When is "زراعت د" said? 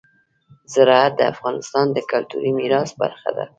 0.73-1.21